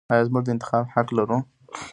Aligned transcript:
آیا 0.11 0.23
موږ 0.33 0.43
د 0.45 0.49
انتخاب 0.53 0.83
حق 0.93 1.07
نلرو؟ 1.15 1.37